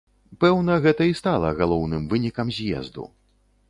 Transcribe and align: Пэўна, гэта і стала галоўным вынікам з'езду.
Пэўна, 0.43 0.77
гэта 0.85 1.03
і 1.11 1.13
стала 1.21 1.53
галоўным 1.61 2.11
вынікам 2.15 2.47
з'езду. 2.61 3.03